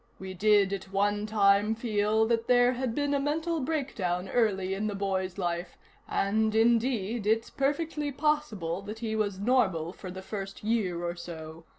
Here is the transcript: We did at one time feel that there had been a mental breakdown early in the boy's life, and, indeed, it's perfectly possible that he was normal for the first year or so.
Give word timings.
We 0.17 0.33
did 0.33 0.73
at 0.73 0.91
one 0.91 1.27
time 1.27 1.75
feel 1.75 2.25
that 2.25 2.47
there 2.47 2.73
had 2.73 2.95
been 2.95 3.13
a 3.13 3.19
mental 3.19 3.59
breakdown 3.59 4.27
early 4.29 4.73
in 4.73 4.87
the 4.87 4.95
boy's 4.95 5.37
life, 5.37 5.77
and, 6.09 6.55
indeed, 6.55 7.27
it's 7.27 7.51
perfectly 7.51 8.11
possible 8.11 8.81
that 8.81 8.97
he 8.97 9.15
was 9.15 9.37
normal 9.39 9.93
for 9.93 10.09
the 10.09 10.23
first 10.23 10.63
year 10.63 11.03
or 11.03 11.15
so. 11.15 11.65